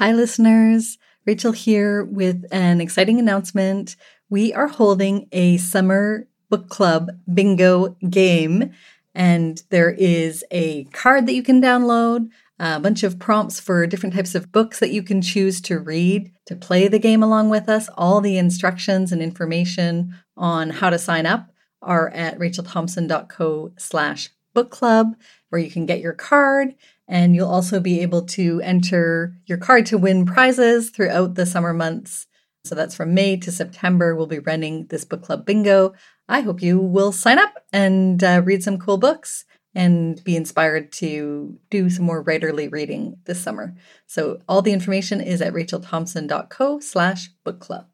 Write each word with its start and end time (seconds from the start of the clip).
Hi, 0.00 0.12
listeners. 0.12 0.96
Rachel 1.26 1.52
here 1.52 2.04
with 2.04 2.46
an 2.52 2.80
exciting 2.80 3.18
announcement. 3.18 3.96
We 4.30 4.50
are 4.54 4.66
holding 4.66 5.28
a 5.30 5.58
summer 5.58 6.26
book 6.48 6.70
club 6.70 7.10
bingo 7.30 7.98
game, 8.08 8.72
and 9.14 9.62
there 9.68 9.90
is 9.90 10.42
a 10.50 10.84
card 10.84 11.26
that 11.26 11.34
you 11.34 11.42
can 11.42 11.60
download, 11.60 12.30
a 12.58 12.80
bunch 12.80 13.02
of 13.02 13.18
prompts 13.18 13.60
for 13.60 13.86
different 13.86 14.14
types 14.14 14.34
of 14.34 14.50
books 14.50 14.78
that 14.80 14.90
you 14.90 15.02
can 15.02 15.20
choose 15.20 15.60
to 15.60 15.78
read 15.78 16.32
to 16.46 16.56
play 16.56 16.88
the 16.88 16.98
game 16.98 17.22
along 17.22 17.50
with 17.50 17.68
us. 17.68 17.90
All 17.98 18.22
the 18.22 18.38
instructions 18.38 19.12
and 19.12 19.20
information 19.20 20.14
on 20.34 20.70
how 20.70 20.88
to 20.88 20.98
sign 20.98 21.26
up 21.26 21.50
are 21.82 22.08
at 22.08 22.38
rachelthompson.co 22.38 23.74
slash 23.76 24.30
book 24.54 24.70
club, 24.70 25.14
where 25.50 25.60
you 25.60 25.70
can 25.70 25.84
get 25.84 26.00
your 26.00 26.14
card 26.14 26.74
and 27.10 27.34
you'll 27.34 27.50
also 27.50 27.80
be 27.80 28.00
able 28.00 28.22
to 28.22 28.60
enter 28.62 29.34
your 29.44 29.58
card 29.58 29.84
to 29.84 29.98
win 29.98 30.24
prizes 30.24 30.90
throughout 30.90 31.34
the 31.34 31.44
summer 31.44 31.74
months. 31.74 32.28
So 32.64 32.76
that's 32.76 32.94
from 32.94 33.14
May 33.14 33.36
to 33.38 33.50
September. 33.50 34.14
We'll 34.14 34.26
be 34.26 34.38
running 34.38 34.86
this 34.86 35.04
book 35.04 35.22
club 35.22 35.44
bingo. 35.44 35.92
I 36.28 36.40
hope 36.40 36.62
you 36.62 36.78
will 36.78 37.10
sign 37.10 37.38
up 37.40 37.52
and 37.72 38.22
uh, 38.22 38.42
read 38.44 38.62
some 38.62 38.78
cool 38.78 38.96
books 38.96 39.44
and 39.74 40.22
be 40.22 40.36
inspired 40.36 40.92
to 40.92 41.58
do 41.68 41.90
some 41.90 42.04
more 42.04 42.24
writerly 42.24 42.70
reading 42.70 43.16
this 43.24 43.40
summer. 43.40 43.74
So 44.06 44.40
all 44.48 44.62
the 44.62 44.72
information 44.72 45.20
is 45.20 45.42
at 45.42 45.52
rachelthompson.co 45.52 46.78
slash 46.78 47.28
book 47.44 47.58
club. 47.58 47.86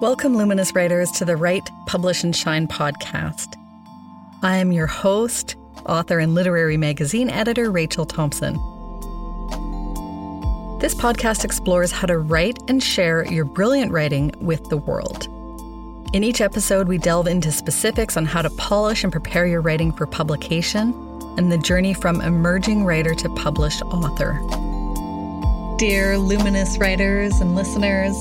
Welcome, 0.00 0.36
Luminous 0.36 0.74
Writers, 0.74 1.10
to 1.12 1.24
the 1.24 1.36
Write, 1.36 1.68
Publish, 1.86 2.24
and 2.24 2.34
Shine 2.34 2.66
podcast. 2.66 3.54
I 4.42 4.56
am 4.56 4.72
your 4.72 4.86
host, 4.86 5.56
author 5.88 6.18
and 6.18 6.34
literary 6.34 6.76
magazine 6.76 7.30
editor 7.30 7.70
Rachel 7.70 8.06
Thompson. 8.06 8.54
This 10.78 10.94
podcast 10.94 11.44
explores 11.44 11.90
how 11.90 12.06
to 12.06 12.18
write 12.18 12.58
and 12.68 12.82
share 12.82 13.24
your 13.32 13.44
brilliant 13.44 13.92
writing 13.92 14.32
with 14.40 14.68
the 14.68 14.76
world. 14.76 15.26
In 16.12 16.22
each 16.22 16.40
episode, 16.40 16.86
we 16.86 16.98
delve 16.98 17.26
into 17.26 17.50
specifics 17.50 18.16
on 18.16 18.26
how 18.26 18.42
to 18.42 18.50
polish 18.50 19.02
and 19.02 19.10
prepare 19.10 19.46
your 19.46 19.60
writing 19.60 19.90
for 19.92 20.06
publication 20.06 20.92
and 21.36 21.50
the 21.50 21.58
journey 21.58 21.94
from 21.94 22.20
emerging 22.20 22.84
writer 22.84 23.14
to 23.14 23.28
published 23.30 23.82
author. 23.82 24.38
Dear 25.78 26.18
luminous 26.18 26.78
writers 26.78 27.40
and 27.40 27.54
listeners, 27.54 28.14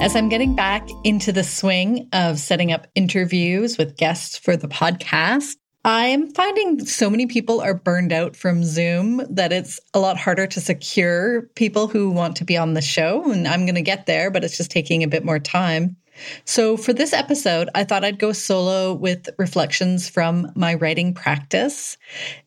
as 0.00 0.14
I'm 0.14 0.28
getting 0.28 0.54
back 0.54 0.88
into 1.04 1.32
the 1.32 1.44
swing 1.44 2.08
of 2.12 2.38
setting 2.38 2.72
up 2.72 2.86
interviews 2.94 3.78
with 3.78 3.96
guests 3.96 4.36
for 4.36 4.56
the 4.56 4.68
podcast, 4.68 5.54
I'm 5.84 6.30
finding 6.32 6.86
so 6.86 7.10
many 7.10 7.26
people 7.26 7.60
are 7.60 7.74
burned 7.74 8.12
out 8.12 8.36
from 8.36 8.62
Zoom 8.62 9.20
that 9.28 9.52
it's 9.52 9.80
a 9.92 9.98
lot 9.98 10.16
harder 10.16 10.46
to 10.46 10.60
secure 10.60 11.42
people 11.56 11.88
who 11.88 12.10
want 12.10 12.36
to 12.36 12.44
be 12.44 12.56
on 12.56 12.74
the 12.74 12.80
show. 12.80 13.28
And 13.32 13.48
I'm 13.48 13.66
going 13.66 13.74
to 13.74 13.82
get 13.82 14.06
there, 14.06 14.30
but 14.30 14.44
it's 14.44 14.56
just 14.56 14.70
taking 14.70 15.02
a 15.02 15.08
bit 15.08 15.24
more 15.24 15.40
time. 15.40 15.96
So, 16.44 16.76
for 16.76 16.92
this 16.92 17.12
episode, 17.12 17.68
I 17.74 17.84
thought 17.84 18.04
I'd 18.04 18.18
go 18.18 18.32
solo 18.32 18.92
with 18.92 19.30
reflections 19.38 20.08
from 20.08 20.52
my 20.54 20.74
writing 20.74 21.14
practice. 21.14 21.96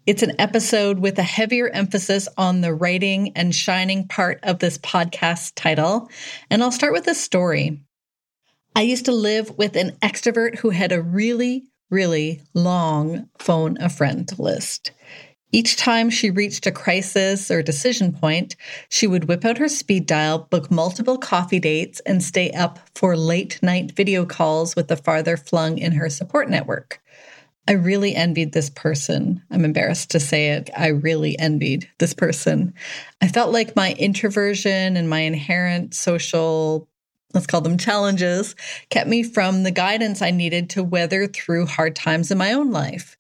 It's 0.06 0.24
an 0.24 0.40
episode 0.40 1.00
with 1.00 1.18
a 1.18 1.24
heavier 1.24 1.68
emphasis 1.70 2.30
on 2.38 2.62
the 2.62 2.74
writing 2.74 3.34
and 3.36 3.54
shining 3.54 4.08
part 4.08 4.40
of 4.44 4.60
this 4.60 4.78
podcast 4.78 5.54
title. 5.56 6.10
And 6.50 6.64
I'll 6.64 6.72
start 6.72 6.94
with 6.94 7.08
a 7.08 7.16
story. 7.16 7.82
I 8.76 8.82
used 8.82 9.06
to 9.06 9.12
live 9.12 9.58
with 9.58 9.76
an 9.76 9.98
extrovert 10.02 10.60
who 10.60 10.70
had 10.70 10.92
a 10.92 11.02
really 11.02 11.64
really 11.90 12.42
long 12.54 13.30
phone 13.40 13.78
a 13.80 13.90
friend 13.90 14.30
list. 14.40 14.92
Each 15.52 15.78
time 15.78 16.10
she 16.10 16.32
reached 16.32 16.68
a 16.68 16.72
crisis 16.72 17.50
or 17.50 17.62
decision 17.62 18.12
point, 18.12 18.58
she 18.90 19.08
would 19.08 19.30
whip 19.30 19.46
out 19.46 19.58
her 19.58 19.70
speed 19.70 20.06
dial, 20.06 20.40
book 20.40 20.70
multiple 20.70 21.18
coffee 21.18 21.62
dates, 21.62 22.02
and 22.02 22.22
stay 22.22 22.52
up 22.52 22.80
for 22.94 23.16
late 23.16 23.58
night 23.64 23.94
video 23.94 24.26
calls 24.26 24.76
with 24.76 24.90
the 24.90 24.98
farther 24.98 25.38
flung 25.38 25.78
in 25.78 25.94
her 25.94 26.10
support 26.10 26.50
network. 26.50 27.00
I 27.68 27.74
really 27.74 28.14
envied 28.14 28.52
this 28.52 28.70
person. 28.70 29.42
I'm 29.50 29.66
embarrassed 29.66 30.12
to 30.12 30.20
say 30.20 30.50
it. 30.50 30.70
I 30.78 30.88
really 30.88 31.40
envied 31.40 31.90
this 32.00 32.14
person. 32.14 32.74
I 33.22 33.28
felt 33.28 33.54
like 33.54 33.76
my 33.76 33.94
introversion 33.94 34.98
and 34.98 35.10
my 35.10 35.22
inherent 35.22 35.94
social 35.94 36.88
let's 37.36 37.46
call 37.46 37.62
them 37.62 37.78
challenges, 37.78 38.56
kept 38.90 39.10
me 39.10 39.22
from 39.22 39.64
the 39.64 39.72
guidance 39.72 40.22
I 40.22 40.32
needed 40.32 40.70
to 40.72 40.84
weather 40.84 41.28
through 41.28 41.68
hard 41.68 41.96
times 41.96 42.32
in 42.32 42.38
my 42.38 42.54
own 42.54 42.72
life. 42.72 43.18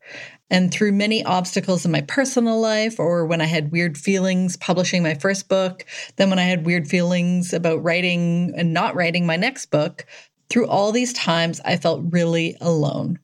And 0.49 0.71
through 0.71 0.93
many 0.93 1.23
obstacles 1.23 1.85
in 1.85 1.91
my 1.91 2.01
personal 2.01 2.59
life, 2.59 2.99
or 2.99 3.25
when 3.25 3.41
I 3.41 3.45
had 3.45 3.71
weird 3.71 3.97
feelings 3.97 4.55
publishing 4.55 5.03
my 5.03 5.15
first 5.15 5.49
book, 5.49 5.85
then 6.15 6.29
when 6.29 6.39
I 6.39 6.43
had 6.43 6.65
weird 6.65 6.87
feelings 6.87 7.51
about 7.51 7.83
writing 7.83 8.53
and 8.55 8.73
not 8.73 8.95
writing 8.95 9.25
my 9.25 9.35
next 9.35 9.67
book, 9.67 10.05
through 10.49 10.67
all 10.67 10.91
these 10.91 11.13
times, 11.13 11.59
I 11.65 11.77
felt 11.77 12.05
really 12.11 12.55
alone. 12.61 13.19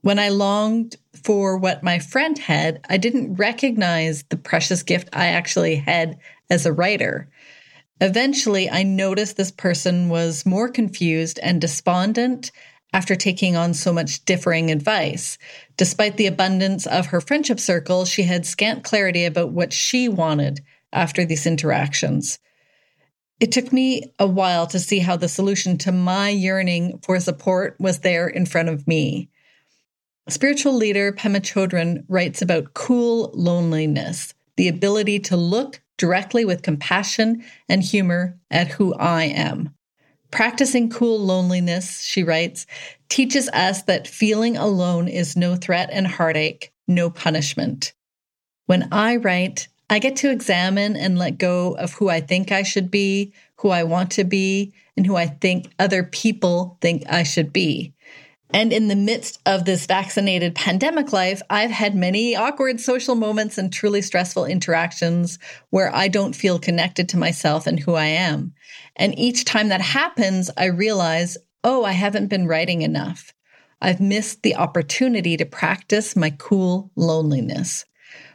When 0.00 0.18
I 0.18 0.30
longed 0.30 0.96
for 1.22 1.56
what 1.56 1.82
my 1.82 1.98
friend 1.98 2.38
had, 2.38 2.80
I 2.88 2.96
didn't 2.96 3.34
recognize 3.34 4.24
the 4.24 4.36
precious 4.36 4.82
gift 4.82 5.08
I 5.12 5.28
actually 5.28 5.76
had 5.76 6.18
as 6.50 6.66
a 6.66 6.72
writer. 6.72 7.28
Eventually, 8.00 8.68
I 8.68 8.82
noticed 8.82 9.36
this 9.36 9.50
person 9.50 10.08
was 10.08 10.44
more 10.44 10.68
confused 10.68 11.38
and 11.42 11.60
despondent 11.60 12.50
after 12.92 13.16
taking 13.16 13.56
on 13.56 13.74
so 13.74 13.92
much 13.92 14.24
differing 14.24 14.70
advice. 14.70 15.38
Despite 15.76 16.16
the 16.16 16.26
abundance 16.26 16.86
of 16.86 17.06
her 17.06 17.20
friendship 17.20 17.58
circle, 17.58 18.04
she 18.04 18.22
had 18.22 18.46
scant 18.46 18.84
clarity 18.84 19.24
about 19.24 19.52
what 19.52 19.72
she 19.72 20.08
wanted 20.08 20.60
after 20.92 21.24
these 21.24 21.46
interactions. 21.46 22.38
It 23.40 23.50
took 23.50 23.72
me 23.72 24.12
a 24.18 24.26
while 24.26 24.66
to 24.68 24.78
see 24.78 25.00
how 25.00 25.16
the 25.16 25.28
solution 25.28 25.76
to 25.78 25.92
my 25.92 26.28
yearning 26.28 27.00
for 27.02 27.18
support 27.18 27.76
was 27.80 28.00
there 28.00 28.28
in 28.28 28.46
front 28.46 28.68
of 28.68 28.86
me. 28.86 29.28
Spiritual 30.28 30.74
leader 30.74 31.12
Pema 31.12 31.40
Chodron 31.40 32.04
writes 32.08 32.40
about 32.40 32.74
cool 32.74 33.30
loneliness, 33.34 34.34
the 34.56 34.68
ability 34.68 35.18
to 35.18 35.36
look 35.36 35.82
directly 35.96 36.44
with 36.44 36.62
compassion 36.62 37.44
and 37.68 37.82
humor 37.82 38.38
at 38.50 38.68
who 38.68 38.94
I 38.94 39.24
am. 39.24 39.74
Practicing 40.30 40.90
cool 40.90 41.20
loneliness, 41.20 42.00
she 42.00 42.24
writes, 42.24 42.66
teaches 43.08 43.48
us 43.50 43.82
that 43.84 44.08
feeling 44.08 44.56
alone 44.56 45.06
is 45.06 45.36
no 45.36 45.54
threat 45.54 45.90
and 45.92 46.06
heartache, 46.06 46.72
no 46.88 47.08
punishment. 47.08 47.92
When 48.66 48.88
I 48.90 49.16
write, 49.16 49.68
I 49.88 49.98
get 49.98 50.16
to 50.16 50.30
examine 50.30 50.96
and 50.96 51.18
let 51.18 51.38
go 51.38 51.76
of 51.76 51.92
who 51.92 52.08
I 52.08 52.20
think 52.20 52.50
I 52.50 52.62
should 52.62 52.90
be, 52.90 53.32
who 53.56 53.68
I 53.68 53.84
want 53.84 54.10
to 54.12 54.24
be, 54.24 54.72
and 54.96 55.06
who 55.06 55.16
I 55.16 55.26
think 55.26 55.72
other 55.78 56.02
people 56.02 56.78
think 56.80 57.04
I 57.08 57.22
should 57.22 57.52
be. 57.52 57.92
And 58.52 58.72
in 58.72 58.88
the 58.88 58.96
midst 58.96 59.40
of 59.46 59.64
this 59.64 59.86
vaccinated 59.86 60.54
pandemic 60.54 61.12
life, 61.12 61.42
I've 61.50 61.70
had 61.70 61.96
many 61.96 62.36
awkward 62.36 62.78
social 62.78 63.14
moments 63.14 63.58
and 63.58 63.72
truly 63.72 64.02
stressful 64.02 64.44
interactions 64.44 65.38
where 65.70 65.94
I 65.94 66.08
don't 66.08 66.36
feel 66.36 66.58
connected 66.58 67.08
to 67.10 67.16
myself 67.16 67.66
and 67.66 67.80
who 67.80 67.94
I 67.94 68.06
am. 68.06 68.52
And 68.96 69.18
each 69.18 69.44
time 69.44 69.68
that 69.68 69.80
happens, 69.80 70.50
I 70.56 70.66
realize, 70.66 71.36
oh, 71.64 71.84
I 71.84 71.92
haven't 71.92 72.28
been 72.28 72.46
writing 72.46 72.82
enough. 72.82 73.32
I've 73.80 74.00
missed 74.00 74.42
the 74.42 74.56
opportunity 74.56 75.36
to 75.36 75.44
practice 75.44 76.14
my 76.14 76.30
cool 76.30 76.90
loneliness. 76.94 77.84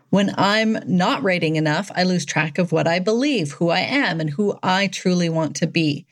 When 0.09 0.33
I'm 0.37 0.79
not 0.85 1.23
writing 1.23 1.55
enough, 1.55 1.91
I 1.95 2.03
lose 2.03 2.25
track 2.25 2.57
of 2.57 2.71
what 2.71 2.87
I 2.87 2.99
believe, 2.99 3.53
who 3.53 3.69
I 3.69 3.81
am, 3.81 4.19
and 4.19 4.31
who 4.31 4.57
I 4.63 4.87
truly 4.87 5.29
want 5.29 5.55
to 5.57 5.67
be. 5.67 6.07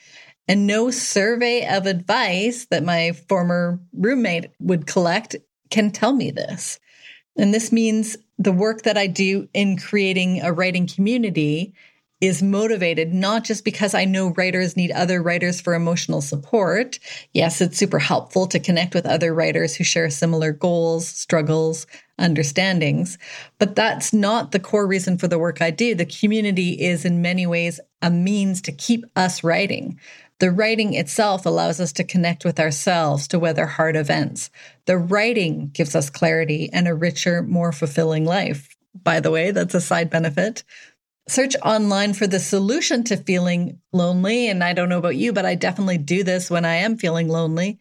And 0.47 0.65
no 0.65 0.91
survey 0.91 1.67
of 1.67 1.85
advice 1.85 2.65
that 2.71 2.83
my 2.83 3.11
former 3.27 3.79
roommate 3.93 4.51
would 4.59 4.87
collect 4.87 5.35
can 5.69 5.91
tell 5.91 6.13
me 6.13 6.31
this. 6.31 6.79
And 7.37 7.53
this 7.53 7.71
means 7.71 8.17
the 8.39 8.51
work 8.51 8.83
that 8.83 8.97
I 8.97 9.07
do 9.07 9.47
in 9.53 9.77
creating 9.77 10.41
a 10.41 10.53
writing 10.53 10.87
community 10.87 11.73
is 12.19 12.41
motivated 12.41 13.13
not 13.13 13.43
just 13.43 13.63
because 13.63 13.93
I 13.93 14.05
know 14.05 14.29
writers 14.29 14.75
need 14.75 14.89
other 14.91 15.21
writers 15.21 15.61
for 15.61 15.75
emotional 15.75 16.21
support. 16.21 16.97
Yes, 17.33 17.61
it's 17.61 17.77
super 17.77 17.99
helpful 17.99 18.47
to 18.47 18.59
connect 18.59 18.95
with 18.95 19.05
other 19.05 19.35
writers 19.35 19.75
who 19.75 19.83
share 19.83 20.09
similar 20.09 20.51
goals, 20.51 21.07
struggles, 21.07 21.85
understandings, 22.17 23.19
but 23.59 23.75
that's 23.75 24.13
not 24.13 24.51
the 24.51 24.59
core 24.59 24.87
reason 24.87 25.19
for 25.19 25.27
the 25.27 25.37
work 25.37 25.61
I 25.61 25.69
do. 25.69 25.93
The 25.93 26.07
community 26.07 26.71
is 26.71 27.05
in 27.05 27.21
many 27.21 27.45
ways 27.45 27.79
a 28.01 28.09
means 28.09 28.61
to 28.63 28.71
keep 28.71 29.05
us 29.15 29.43
writing. 29.43 29.99
The 30.39 30.51
writing 30.51 30.93
itself 30.93 31.45
allows 31.45 31.79
us 31.79 31.91
to 31.93 32.03
connect 32.03 32.45
with 32.45 32.59
ourselves 32.59 33.27
to 33.29 33.39
weather 33.39 33.65
hard 33.65 33.95
events. 33.95 34.51
The 34.85 34.97
writing 34.97 35.71
gives 35.73 35.95
us 35.95 36.11
clarity 36.11 36.69
and 36.71 36.87
a 36.87 36.93
richer, 36.93 37.41
more 37.41 37.71
fulfilling 37.71 38.23
life. 38.23 38.77
By 38.93 39.19
the 39.19 39.31
way, 39.31 39.51
that's 39.51 39.73
a 39.73 39.81
side 39.81 40.09
benefit. 40.09 40.63
Search 41.27 41.55
online 41.63 42.13
for 42.13 42.27
the 42.27 42.39
solution 42.39 43.03
to 43.05 43.17
feeling 43.17 43.81
lonely. 43.91 44.47
And 44.47 44.63
I 44.63 44.73
don't 44.73 44.89
know 44.89 44.99
about 44.99 45.15
you, 45.15 45.33
but 45.33 45.45
I 45.45 45.55
definitely 45.55 45.97
do 45.97 46.23
this 46.23 46.51
when 46.51 46.65
I 46.65 46.75
am 46.75 46.97
feeling 46.97 47.27
lonely. 47.27 47.79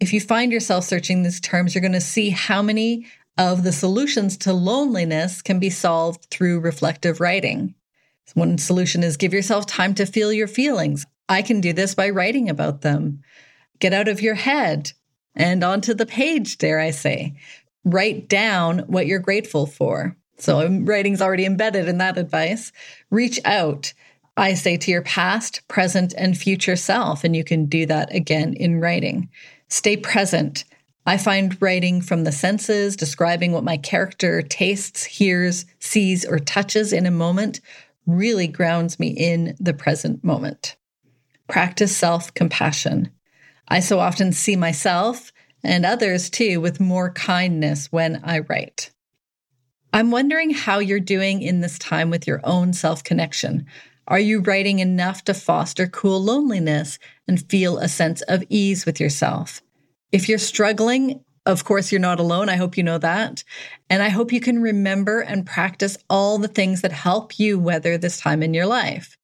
If 0.00 0.12
you 0.12 0.20
find 0.20 0.50
yourself 0.50 0.84
searching 0.84 1.22
these 1.22 1.40
terms, 1.40 1.74
you're 1.74 1.82
going 1.82 1.92
to 1.92 2.00
see 2.00 2.30
how 2.30 2.62
many 2.62 3.06
of 3.36 3.62
the 3.62 3.72
solutions 3.72 4.36
to 4.38 4.52
loneliness 4.52 5.42
can 5.42 5.60
be 5.60 5.70
solved 5.70 6.26
through 6.30 6.60
reflective 6.60 7.20
writing. 7.20 7.74
One 8.34 8.58
solution 8.58 9.02
is 9.02 9.16
give 9.16 9.32
yourself 9.32 9.66
time 9.66 9.94
to 9.94 10.06
feel 10.06 10.32
your 10.32 10.48
feelings. 10.48 11.06
I 11.28 11.42
can 11.42 11.60
do 11.60 11.72
this 11.72 11.94
by 11.94 12.10
writing 12.10 12.48
about 12.48 12.80
them. 12.80 13.22
Get 13.78 13.92
out 13.92 14.08
of 14.08 14.22
your 14.22 14.34
head 14.34 14.92
and 15.34 15.62
onto 15.62 15.94
the 15.94 16.06
page, 16.06 16.58
dare 16.58 16.80
I 16.80 16.90
say. 16.90 17.34
Write 17.84 18.28
down 18.28 18.80
what 18.80 19.06
you're 19.06 19.18
grateful 19.18 19.66
for. 19.66 20.16
So 20.38 20.64
um, 20.64 20.84
writing's 20.84 21.20
already 21.20 21.44
embedded 21.44 21.88
in 21.88 21.98
that 21.98 22.18
advice. 22.18 22.72
Reach 23.10 23.40
out. 23.44 23.92
I 24.36 24.54
say 24.54 24.76
to 24.76 24.90
your 24.90 25.02
past, 25.02 25.66
present, 25.68 26.14
and 26.16 26.38
future 26.38 26.76
self, 26.76 27.24
and 27.24 27.34
you 27.34 27.42
can 27.42 27.66
do 27.66 27.86
that 27.86 28.14
again 28.14 28.54
in 28.54 28.80
writing. 28.80 29.28
Stay 29.68 29.96
present. 29.96 30.64
I 31.06 31.16
find 31.16 31.60
writing 31.60 32.02
from 32.02 32.24
the 32.24 32.32
senses, 32.32 32.94
describing 32.94 33.52
what 33.52 33.64
my 33.64 33.78
character 33.78 34.42
tastes, 34.42 35.04
hears, 35.04 35.66
sees, 35.80 36.24
or 36.24 36.38
touches 36.38 36.92
in 36.92 37.06
a 37.06 37.10
moment, 37.10 37.60
really 38.06 38.46
grounds 38.46 39.00
me 39.00 39.08
in 39.08 39.56
the 39.58 39.74
present 39.74 40.22
moment. 40.22 40.76
Practice 41.48 41.96
self 41.96 42.32
compassion. 42.34 43.10
I 43.68 43.80
so 43.80 43.98
often 43.98 44.32
see 44.32 44.56
myself 44.56 45.32
and 45.64 45.84
others 45.84 46.30
too 46.30 46.60
with 46.60 46.80
more 46.80 47.12
kindness 47.12 47.90
when 47.90 48.20
I 48.22 48.40
write. 48.40 48.90
I'm 49.92 50.10
wondering 50.10 50.50
how 50.50 50.78
you're 50.78 51.00
doing 51.00 51.42
in 51.42 51.60
this 51.60 51.78
time 51.78 52.10
with 52.10 52.26
your 52.26 52.40
own 52.44 52.72
self 52.74 53.02
connection. 53.02 53.66
Are 54.06 54.18
you 54.18 54.40
writing 54.40 54.78
enough 54.78 55.24
to 55.24 55.34
foster 55.34 55.86
cool 55.86 56.22
loneliness 56.22 56.98
and 57.26 57.48
feel 57.50 57.78
a 57.78 57.88
sense 57.88 58.22
of 58.22 58.44
ease 58.48 58.86
with 58.86 59.00
yourself? 59.00 59.62
If 60.12 60.28
you're 60.28 60.38
struggling, 60.38 61.24
of 61.46 61.64
course, 61.64 61.90
you're 61.90 62.00
not 62.00 62.20
alone. 62.20 62.48
I 62.50 62.56
hope 62.56 62.76
you 62.76 62.82
know 62.82 62.98
that. 62.98 63.42
And 63.88 64.02
I 64.02 64.10
hope 64.10 64.32
you 64.32 64.40
can 64.40 64.60
remember 64.60 65.20
and 65.20 65.46
practice 65.46 65.96
all 66.10 66.36
the 66.36 66.48
things 66.48 66.82
that 66.82 66.92
help 66.92 67.38
you 67.38 67.58
weather 67.58 67.96
this 67.96 68.18
time 68.18 68.42
in 68.42 68.52
your 68.52 68.66
life. 68.66 69.16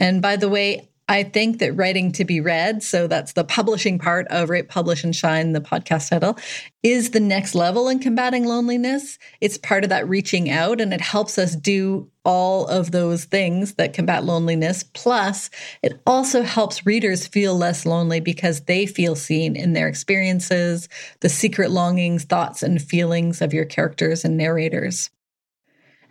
And 0.00 0.20
by 0.20 0.36
the 0.36 0.48
way, 0.48 0.88
I 1.12 1.24
think 1.24 1.58
that 1.58 1.76
writing 1.76 2.10
to 2.12 2.24
be 2.24 2.40
read, 2.40 2.82
so 2.82 3.06
that's 3.06 3.34
the 3.34 3.44
publishing 3.44 3.98
part 3.98 4.26
of 4.28 4.48
Write, 4.48 4.70
Publish, 4.70 5.04
and 5.04 5.14
Shine, 5.14 5.52
the 5.52 5.60
podcast 5.60 6.08
title, 6.08 6.38
is 6.82 7.10
the 7.10 7.20
next 7.20 7.54
level 7.54 7.90
in 7.90 7.98
combating 7.98 8.46
loneliness. 8.46 9.18
It's 9.42 9.58
part 9.58 9.84
of 9.84 9.90
that 9.90 10.08
reaching 10.08 10.48
out 10.48 10.80
and 10.80 10.94
it 10.94 11.02
helps 11.02 11.36
us 11.36 11.54
do 11.54 12.10
all 12.24 12.66
of 12.66 12.92
those 12.92 13.26
things 13.26 13.74
that 13.74 13.92
combat 13.92 14.24
loneliness. 14.24 14.84
Plus, 14.84 15.50
it 15.82 16.00
also 16.06 16.40
helps 16.40 16.86
readers 16.86 17.26
feel 17.26 17.54
less 17.54 17.84
lonely 17.84 18.20
because 18.20 18.62
they 18.62 18.86
feel 18.86 19.14
seen 19.14 19.54
in 19.54 19.74
their 19.74 19.88
experiences, 19.88 20.88
the 21.20 21.28
secret 21.28 21.70
longings, 21.70 22.24
thoughts, 22.24 22.62
and 22.62 22.80
feelings 22.80 23.42
of 23.42 23.52
your 23.52 23.66
characters 23.66 24.24
and 24.24 24.38
narrators. 24.38 25.10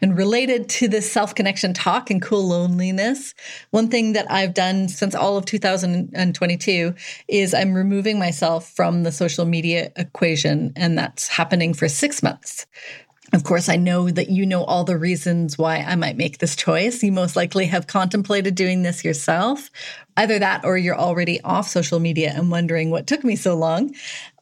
And 0.02 0.18
related 0.18 0.68
to 0.70 0.88
this 0.88 1.12
self 1.12 1.36
connection 1.36 1.74
talk 1.74 2.10
and 2.10 2.22
cool 2.22 2.48
loneliness, 2.48 3.36
one 3.70 3.88
thing 3.90 4.14
that 4.14 4.30
I've 4.32 4.54
done 4.54 4.88
since 4.90 5.14
all 5.14 5.38
of 5.38 5.46
2022 5.46 6.96
is 7.28 7.54
I'm 7.54 7.74
removing 7.74 8.18
myself 8.18 8.70
from 8.72 9.04
the 9.04 9.12
social 9.12 9.46
media 9.46 9.92
equation, 9.96 10.74
and 10.76 10.98
that's 10.98 11.28
happening 11.28 11.74
for 11.74 11.88
six 11.88 12.24
months. 12.24 12.66
Of 13.34 13.46
course, 13.46 13.70
I 13.70 13.78
know 13.78 14.10
that 14.10 14.30
you 14.30 14.46
know 14.46 14.66
all 14.66 14.84
the 14.84 14.98
reasons 14.98 15.58
why 15.58 15.78
I 15.78 15.96
might 15.96 16.18
make 16.18 16.40
this 16.40 16.54
choice. 16.54 17.02
You 17.02 17.14
most 17.14 17.38
likely 17.38 17.66
have 17.68 17.88
contemplated 17.88 18.56
doing 18.56 18.82
this 18.82 19.06
yourself. 19.06 19.70
Either 20.18 20.38
that 20.40 20.66
or 20.66 20.78
you're 20.78 20.98
already 20.98 21.40
off 21.42 21.70
social 21.70 22.02
media 22.02 22.34
and 22.36 22.52
wondering 22.52 22.90
what 22.90 23.08
took 23.08 23.24
me 23.24 23.38
so 23.38 23.56
long. 23.56 23.96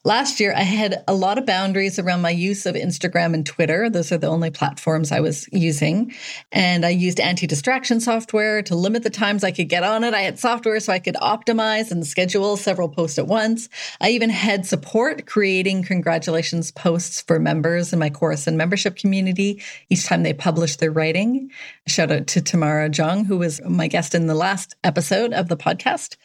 Last 0.05 0.39
year, 0.39 0.53
I 0.55 0.61
had 0.61 1.03
a 1.09 1.13
lot 1.13 1.37
of 1.37 1.45
boundaries 1.45 1.99
around 1.99 2.21
my 2.21 2.29
use 2.29 2.65
of 2.65 2.75
Instagram 2.75 3.33
and 3.33 3.45
Twitter. 3.45 3.89
Those 3.89 4.13
are 4.13 4.17
the 4.17 4.27
only 4.27 4.49
platforms 4.49 5.11
I 5.11 5.19
was 5.19 5.49
using. 5.51 6.13
And 6.53 6.85
I 6.85 6.89
used 6.89 7.19
anti 7.19 7.47
distraction 7.47 7.99
software 7.99 8.61
to 8.61 8.77
limit 8.77 9.03
the 9.03 9.09
times 9.09 9.43
I 9.43 9.51
could 9.51 9.67
get 9.67 9.83
on 9.83 10.05
it. 10.05 10.13
I 10.13 10.21
had 10.21 10.39
software 10.39 10.79
so 10.79 10.93
I 10.93 10.99
could 10.99 11.15
optimize 11.15 11.91
and 11.91 12.07
schedule 12.07 12.55
several 12.55 12.87
posts 12.87 13.19
at 13.19 13.27
once. 13.27 13.67
I 13.99 14.11
even 14.11 14.29
had 14.29 14.65
support 14.65 15.25
creating 15.25 15.83
congratulations 15.83 16.71
posts 16.71 17.21
for 17.21 17.37
members 17.37 17.91
in 17.91 17.99
my 17.99 18.09
course 18.09 18.47
and 18.47 18.57
membership 18.57 18.95
community 18.95 19.61
each 19.89 20.05
time 20.05 20.23
they 20.23 20.33
published 20.33 20.79
their 20.79 20.93
writing. 20.93 21.51
Shout 21.87 22.09
out 22.09 22.27
to 22.27 22.41
Tamara 22.41 22.89
Jung, 22.89 23.25
who 23.25 23.37
was 23.37 23.59
my 23.67 23.89
guest 23.89 24.15
in 24.15 24.27
the 24.27 24.33
last 24.33 24.77
episode 24.81 25.33
of 25.33 25.49
the 25.49 25.57
podcast. 25.57 26.15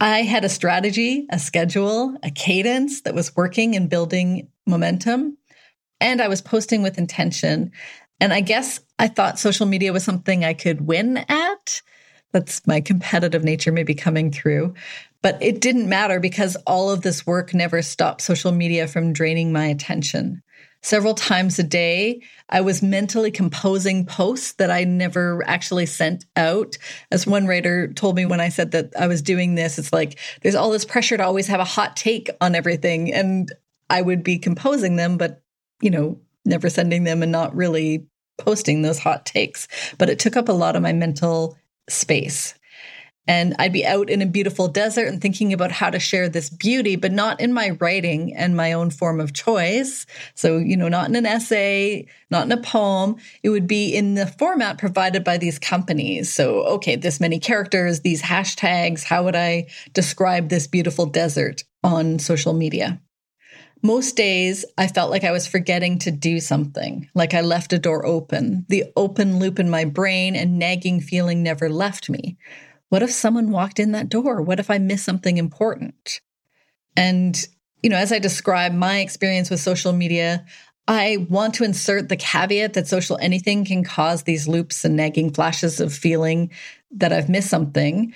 I 0.00 0.22
had 0.22 0.44
a 0.44 0.48
strategy, 0.48 1.26
a 1.30 1.38
schedule, 1.38 2.16
a 2.22 2.30
cadence 2.30 3.02
that 3.02 3.14
was 3.14 3.36
working 3.36 3.76
and 3.76 3.90
building 3.90 4.48
momentum. 4.66 5.36
And 6.00 6.22
I 6.22 6.28
was 6.28 6.40
posting 6.40 6.82
with 6.82 6.96
intention. 6.96 7.70
And 8.18 8.32
I 8.32 8.40
guess 8.40 8.80
I 8.98 9.08
thought 9.08 9.38
social 9.38 9.66
media 9.66 9.92
was 9.92 10.02
something 10.02 10.42
I 10.42 10.54
could 10.54 10.86
win 10.86 11.18
at. 11.28 11.82
That's 12.32 12.66
my 12.66 12.80
competitive 12.80 13.44
nature 13.44 13.72
maybe 13.72 13.94
coming 13.94 14.32
through. 14.32 14.72
But 15.20 15.36
it 15.42 15.60
didn't 15.60 15.88
matter 15.88 16.18
because 16.18 16.56
all 16.66 16.90
of 16.90 17.02
this 17.02 17.26
work 17.26 17.52
never 17.52 17.82
stopped 17.82 18.22
social 18.22 18.52
media 18.52 18.88
from 18.88 19.12
draining 19.12 19.52
my 19.52 19.66
attention 19.66 20.42
several 20.82 21.14
times 21.14 21.58
a 21.58 21.62
day. 21.62 22.22
I 22.48 22.60
was 22.60 22.82
mentally 22.82 23.30
composing 23.30 24.06
posts 24.06 24.52
that 24.54 24.70
I 24.70 24.84
never 24.84 25.42
actually 25.46 25.86
sent 25.86 26.24
out. 26.36 26.76
As 27.10 27.26
one 27.26 27.46
writer 27.46 27.92
told 27.92 28.16
me 28.16 28.26
when 28.26 28.40
I 28.40 28.48
said 28.48 28.72
that 28.72 28.92
I 28.98 29.06
was 29.06 29.22
doing 29.22 29.54
this, 29.54 29.78
it's 29.78 29.92
like 29.92 30.18
there's 30.42 30.54
all 30.54 30.70
this 30.70 30.84
pressure 30.84 31.16
to 31.16 31.24
always 31.24 31.46
have 31.48 31.60
a 31.60 31.64
hot 31.64 31.96
take 31.96 32.30
on 32.40 32.54
everything. 32.54 33.12
And 33.12 33.52
I 33.88 34.02
would 34.02 34.22
be 34.22 34.38
composing 34.38 34.96
them, 34.96 35.16
but, 35.16 35.42
you 35.80 35.90
know, 35.90 36.18
never 36.44 36.70
sending 36.70 37.04
them 37.04 37.22
and 37.22 37.32
not 37.32 37.54
really 37.54 38.06
posting 38.38 38.82
those 38.82 38.98
hot 38.98 39.26
takes. 39.26 39.68
But 39.98 40.10
it 40.10 40.18
took 40.18 40.36
up 40.36 40.48
a 40.48 40.52
lot 40.52 40.76
of 40.76 40.82
my 40.82 40.92
mental 40.92 41.56
space. 41.88 42.54
And 43.30 43.54
I'd 43.60 43.72
be 43.72 43.86
out 43.86 44.10
in 44.10 44.22
a 44.22 44.26
beautiful 44.26 44.66
desert 44.66 45.06
and 45.06 45.20
thinking 45.20 45.52
about 45.52 45.70
how 45.70 45.88
to 45.88 46.00
share 46.00 46.28
this 46.28 46.50
beauty, 46.50 46.96
but 46.96 47.12
not 47.12 47.40
in 47.40 47.52
my 47.52 47.70
writing 47.78 48.34
and 48.34 48.56
my 48.56 48.72
own 48.72 48.90
form 48.90 49.20
of 49.20 49.32
choice. 49.32 50.04
So, 50.34 50.56
you 50.58 50.76
know, 50.76 50.88
not 50.88 51.08
in 51.08 51.14
an 51.14 51.26
essay, 51.26 52.08
not 52.32 52.46
in 52.46 52.50
a 52.50 52.60
poem. 52.60 53.18
It 53.44 53.50
would 53.50 53.68
be 53.68 53.94
in 53.94 54.14
the 54.14 54.26
format 54.26 54.78
provided 54.78 55.22
by 55.22 55.38
these 55.38 55.60
companies. 55.60 56.34
So, 56.34 56.64
okay, 56.64 56.96
this 56.96 57.20
many 57.20 57.38
characters, 57.38 58.00
these 58.00 58.20
hashtags, 58.20 59.04
how 59.04 59.22
would 59.22 59.36
I 59.36 59.68
describe 59.92 60.48
this 60.48 60.66
beautiful 60.66 61.06
desert 61.06 61.62
on 61.84 62.18
social 62.18 62.52
media? 62.52 63.00
Most 63.80 64.16
days, 64.16 64.64
I 64.76 64.88
felt 64.88 65.12
like 65.12 65.22
I 65.22 65.30
was 65.30 65.46
forgetting 65.46 66.00
to 66.00 66.10
do 66.10 66.40
something, 66.40 67.08
like 67.14 67.32
I 67.32 67.42
left 67.42 67.72
a 67.72 67.78
door 67.78 68.04
open. 68.04 68.66
The 68.68 68.86
open 68.96 69.38
loop 69.38 69.60
in 69.60 69.70
my 69.70 69.84
brain 69.84 70.34
and 70.34 70.58
nagging 70.58 71.00
feeling 71.00 71.44
never 71.44 71.70
left 71.70 72.10
me. 72.10 72.36
What 72.90 73.02
if 73.02 73.10
someone 73.10 73.50
walked 73.50 73.80
in 73.80 73.92
that 73.92 74.08
door? 74.08 74.42
What 74.42 74.60
if 74.60 74.70
I 74.70 74.78
missed 74.78 75.04
something 75.04 75.38
important? 75.38 76.20
And, 76.96 77.42
you 77.82 77.88
know, 77.88 77.96
as 77.96 78.12
I 78.12 78.18
describe 78.18 78.72
my 78.72 78.98
experience 78.98 79.48
with 79.48 79.60
social 79.60 79.92
media, 79.92 80.44
I 80.86 81.26
want 81.30 81.54
to 81.54 81.64
insert 81.64 82.08
the 82.08 82.16
caveat 82.16 82.72
that 82.74 82.88
social 82.88 83.16
anything 83.20 83.64
can 83.64 83.84
cause 83.84 84.24
these 84.24 84.48
loops 84.48 84.84
and 84.84 84.96
nagging 84.96 85.32
flashes 85.32 85.80
of 85.80 85.94
feeling 85.94 86.50
that 86.90 87.12
I've 87.12 87.28
missed 87.28 87.48
something. 87.48 88.12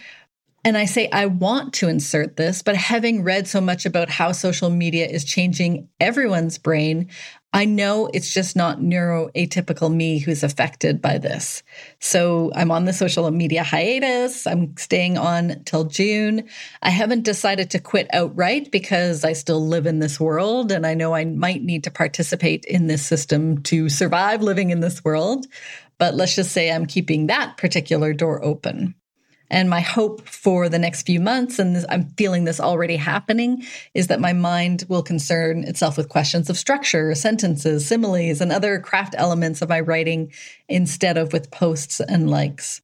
And 0.64 0.76
I 0.76 0.86
say, 0.86 1.08
I 1.10 1.26
want 1.26 1.74
to 1.74 1.88
insert 1.88 2.36
this, 2.36 2.62
but 2.62 2.74
having 2.74 3.22
read 3.22 3.46
so 3.46 3.60
much 3.60 3.86
about 3.86 4.10
how 4.10 4.32
social 4.32 4.70
media 4.70 5.06
is 5.06 5.22
changing 5.24 5.88
everyone's 6.00 6.58
brain, 6.58 7.10
I 7.54 7.66
know 7.66 8.10
it's 8.12 8.34
just 8.34 8.56
not 8.56 8.80
neuroatypical 8.80 9.94
me 9.94 10.18
who's 10.18 10.42
affected 10.42 11.00
by 11.00 11.18
this. 11.18 11.62
So 12.00 12.50
I'm 12.52 12.72
on 12.72 12.84
the 12.84 12.92
social 12.92 13.30
media 13.30 13.62
hiatus. 13.62 14.44
I'm 14.44 14.76
staying 14.76 15.16
on 15.16 15.62
till 15.64 15.84
June. 15.84 16.48
I 16.82 16.90
haven't 16.90 17.22
decided 17.22 17.70
to 17.70 17.78
quit 17.78 18.08
outright 18.12 18.72
because 18.72 19.24
I 19.24 19.34
still 19.34 19.64
live 19.64 19.86
in 19.86 20.00
this 20.00 20.18
world 20.18 20.72
and 20.72 20.84
I 20.84 20.94
know 20.94 21.14
I 21.14 21.26
might 21.26 21.62
need 21.62 21.84
to 21.84 21.92
participate 21.92 22.64
in 22.64 22.88
this 22.88 23.06
system 23.06 23.62
to 23.62 23.88
survive 23.88 24.42
living 24.42 24.70
in 24.70 24.80
this 24.80 25.04
world. 25.04 25.46
But 25.96 26.16
let's 26.16 26.34
just 26.34 26.50
say 26.50 26.72
I'm 26.72 26.86
keeping 26.86 27.28
that 27.28 27.56
particular 27.56 28.12
door 28.12 28.44
open. 28.44 28.96
And 29.54 29.70
my 29.70 29.82
hope 29.82 30.28
for 30.28 30.68
the 30.68 30.80
next 30.80 31.06
few 31.06 31.20
months, 31.20 31.60
and 31.60 31.76
this, 31.76 31.86
I'm 31.88 32.08
feeling 32.16 32.42
this 32.42 32.58
already 32.58 32.96
happening, 32.96 33.62
is 33.94 34.08
that 34.08 34.18
my 34.18 34.32
mind 34.32 34.84
will 34.88 35.04
concern 35.04 35.62
itself 35.62 35.96
with 35.96 36.08
questions 36.08 36.50
of 36.50 36.58
structure, 36.58 37.14
sentences, 37.14 37.86
similes, 37.86 38.40
and 38.40 38.50
other 38.50 38.80
craft 38.80 39.14
elements 39.16 39.62
of 39.62 39.68
my 39.68 39.78
writing 39.78 40.32
instead 40.68 41.16
of 41.16 41.32
with 41.32 41.52
posts 41.52 42.00
and 42.00 42.28
likes. 42.28 42.82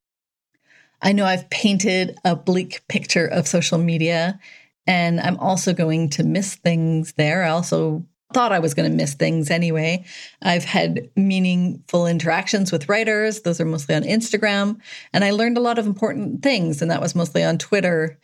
I 1.02 1.10
know 1.10 1.24
I've 1.24 1.50
painted 1.50 2.16
a 2.24 2.36
bleak 2.36 2.86
picture 2.86 3.26
of 3.26 3.48
social 3.48 3.78
media, 3.78 4.38
and 4.86 5.18
I'm 5.18 5.38
also 5.38 5.72
going 5.72 6.10
to 6.10 6.22
miss 6.22 6.54
things 6.54 7.14
there. 7.14 7.42
I 7.42 7.48
also 7.48 8.06
thought 8.32 8.52
I 8.52 8.58
was 8.58 8.74
going 8.74 8.90
to 8.90 8.96
miss 8.96 9.14
things 9.14 9.50
anyway. 9.50 10.04
I've 10.42 10.64
had 10.64 11.10
meaningful 11.16 12.06
interactions 12.06 12.70
with 12.72 12.88
writers. 12.88 13.42
Those 13.42 13.60
are 13.60 13.64
mostly 13.64 13.94
on 13.94 14.02
Instagram. 14.02 14.78
And 15.12 15.24
I 15.24 15.30
learned 15.30 15.58
a 15.58 15.62
lot 15.62 15.78
of 15.78 15.86
important 15.86 16.42
things, 16.42 16.82
and 16.82 16.90
that 16.90 17.00
was 17.00 17.14
mostly 17.14 17.44
on 17.44 17.58
Twitter. 17.58 18.18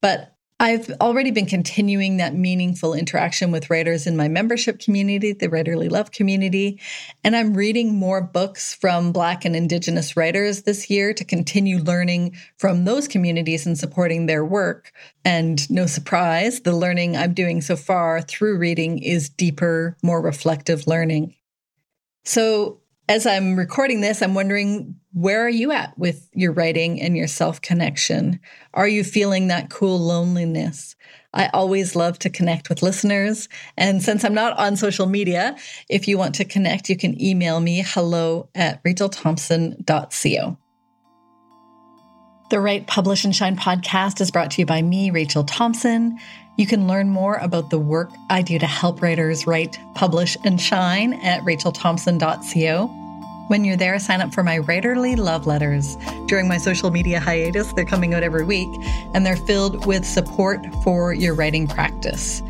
But 0.00 0.34
I've 0.62 0.90
already 1.00 1.30
been 1.30 1.46
continuing 1.46 2.18
that 2.18 2.34
meaningful 2.34 2.92
interaction 2.92 3.50
with 3.50 3.70
writers 3.70 4.06
in 4.06 4.14
my 4.14 4.28
membership 4.28 4.78
community, 4.78 5.32
the 5.32 5.48
Writerly 5.48 5.90
Love 5.90 6.10
community. 6.10 6.78
And 7.24 7.34
I'm 7.34 7.54
reading 7.54 7.94
more 7.94 8.20
books 8.20 8.74
from 8.74 9.10
Black 9.10 9.46
and 9.46 9.56
Indigenous 9.56 10.18
writers 10.18 10.64
this 10.64 10.90
year 10.90 11.14
to 11.14 11.24
continue 11.24 11.78
learning 11.78 12.36
from 12.58 12.84
those 12.84 13.08
communities 13.08 13.64
and 13.64 13.78
supporting 13.78 14.26
their 14.26 14.44
work. 14.44 14.92
And 15.24 15.68
no 15.70 15.86
surprise, 15.86 16.60
the 16.60 16.76
learning 16.76 17.16
I'm 17.16 17.32
doing 17.32 17.62
so 17.62 17.74
far 17.74 18.20
through 18.20 18.58
reading 18.58 18.98
is 18.98 19.30
deeper, 19.30 19.96
more 20.02 20.20
reflective 20.20 20.86
learning. 20.86 21.36
So 22.26 22.82
as 23.08 23.26
I'm 23.26 23.56
recording 23.56 24.02
this, 24.02 24.20
I'm 24.20 24.34
wondering 24.34 24.99
where 25.12 25.44
are 25.44 25.50
you 25.50 25.72
at 25.72 25.96
with 25.98 26.28
your 26.34 26.52
writing 26.52 27.00
and 27.00 27.16
your 27.16 27.26
self 27.26 27.60
connection? 27.60 28.40
Are 28.74 28.88
you 28.88 29.02
feeling 29.02 29.48
that 29.48 29.70
cool 29.70 29.98
loneliness? 29.98 30.96
I 31.32 31.48
always 31.48 31.94
love 31.94 32.18
to 32.20 32.30
connect 32.30 32.68
with 32.68 32.82
listeners. 32.82 33.48
And 33.76 34.02
since 34.02 34.24
I'm 34.24 34.34
not 34.34 34.58
on 34.58 34.76
social 34.76 35.06
media, 35.06 35.56
if 35.88 36.08
you 36.08 36.18
want 36.18 36.34
to 36.36 36.44
connect, 36.44 36.88
you 36.88 36.96
can 36.96 37.20
email 37.22 37.60
me 37.60 37.84
hello 37.86 38.48
at 38.54 38.82
rachelthompson.co. 38.82 40.56
The 42.50 42.60
Write 42.60 42.88
Publish 42.88 43.24
and 43.24 43.34
Shine 43.34 43.56
podcast 43.56 44.20
is 44.20 44.32
brought 44.32 44.50
to 44.52 44.62
you 44.62 44.66
by 44.66 44.82
me, 44.82 45.12
Rachel 45.12 45.44
Thompson. 45.44 46.18
You 46.58 46.66
can 46.66 46.88
learn 46.88 47.08
more 47.08 47.36
about 47.36 47.70
the 47.70 47.78
work 47.78 48.10
I 48.28 48.42
do 48.42 48.58
to 48.58 48.66
help 48.66 49.00
writers 49.00 49.46
write, 49.46 49.78
publish, 49.94 50.36
and 50.44 50.60
shine 50.60 51.14
at 51.22 51.42
rachelthompson.co. 51.42 52.99
When 53.50 53.64
you're 53.64 53.76
there, 53.76 53.98
sign 53.98 54.20
up 54.20 54.32
for 54.32 54.44
my 54.44 54.60
writerly 54.60 55.18
love 55.18 55.44
letters. 55.44 55.96
During 56.26 56.46
my 56.46 56.56
social 56.56 56.92
media 56.92 57.18
hiatus, 57.18 57.72
they're 57.72 57.84
coming 57.84 58.14
out 58.14 58.22
every 58.22 58.44
week, 58.44 58.68
and 59.12 59.26
they're 59.26 59.34
filled 59.34 59.86
with 59.86 60.04
support 60.04 60.64
for 60.84 61.12
your 61.12 61.34
writing 61.34 61.66
practice. 61.66 62.44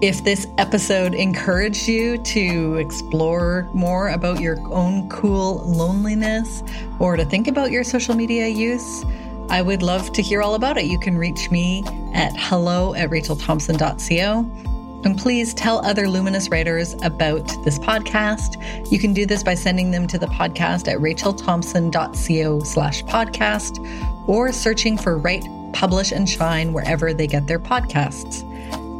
If 0.00 0.22
this 0.22 0.46
episode 0.56 1.12
encouraged 1.12 1.88
you 1.88 2.18
to 2.18 2.76
explore 2.76 3.68
more 3.74 4.10
about 4.10 4.40
your 4.40 4.60
own 4.72 5.08
cool 5.08 5.56
loneliness 5.64 6.62
or 7.00 7.16
to 7.16 7.24
think 7.24 7.48
about 7.48 7.72
your 7.72 7.82
social 7.82 8.14
media 8.14 8.46
use, 8.46 9.04
I 9.50 9.60
would 9.60 9.82
love 9.82 10.12
to 10.12 10.22
hear 10.22 10.40
all 10.40 10.54
about 10.54 10.78
it. 10.78 10.84
You 10.84 11.00
can 11.00 11.18
reach 11.18 11.50
me 11.50 11.82
at 12.14 12.32
hello 12.36 12.94
at 12.94 13.10
rachelthompson.co 13.10 14.73
and 15.04 15.18
please 15.18 15.54
tell 15.54 15.84
other 15.84 16.08
Luminous 16.08 16.48
writers 16.48 16.94
about 17.02 17.46
this 17.64 17.78
podcast. 17.78 18.90
You 18.90 18.98
can 18.98 19.12
do 19.12 19.26
this 19.26 19.42
by 19.42 19.54
sending 19.54 19.90
them 19.90 20.06
to 20.08 20.18
the 20.18 20.26
podcast 20.26 20.88
at 20.88 20.98
rachelthompson.co 20.98 22.60
slash 22.60 23.02
podcast 23.04 24.28
or 24.28 24.52
searching 24.52 24.96
for 24.96 25.18
Write, 25.18 25.44
Publish, 25.72 26.12
and 26.12 26.28
Shine 26.28 26.72
wherever 26.72 27.12
they 27.12 27.26
get 27.26 27.46
their 27.46 27.58
podcasts. 27.58 28.42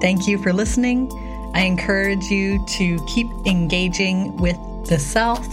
Thank 0.00 0.26
you 0.26 0.38
for 0.38 0.52
listening. 0.52 1.10
I 1.54 1.62
encourage 1.62 2.24
you 2.24 2.64
to 2.66 3.04
keep 3.06 3.28
engaging 3.46 4.36
with 4.36 4.58
the 4.86 4.98
self 4.98 5.46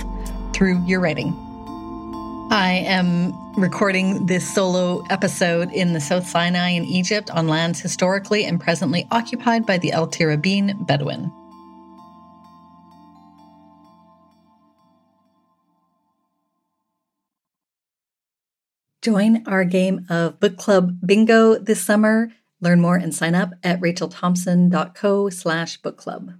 through 0.54 0.84
your 0.86 1.00
writing. 1.00 1.34
I 2.52 2.84
am 2.86 3.41
recording 3.58 4.26
this 4.26 4.54
solo 4.54 5.04
episode 5.10 5.72
in 5.72 5.94
the 5.94 6.00
South 6.00 6.28
Sinai 6.28 6.70
in 6.70 6.86
Egypt 6.86 7.30
on 7.32 7.48
lands 7.48 7.80
historically 7.80 8.46
and 8.46 8.60
presently 8.60 9.08
occupied 9.12 9.66
by 9.66 9.78
the 9.78 9.92
El 9.92 10.08
Tirabin 10.08 10.88
Bedouin. 10.88 11.32
Join 19.02 19.44
our 19.48 19.66
game 19.66 20.06
of 20.10 20.40
book 20.40 20.58
club 20.58 20.98
bingo 21.06 21.58
this 21.58 21.82
summer. 21.82 22.30
Learn 22.62 22.80
more 22.80 22.96
and 22.96 23.14
sign 23.14 23.34
up 23.34 23.52
at 23.64 23.82
rachelthompson.co 23.82 25.30
slash 25.30 25.78
book 25.78 25.98
club. 25.98 26.34